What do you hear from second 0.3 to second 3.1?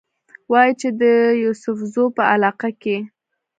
وايي چې د يوسفزو پۀ علاقه کښې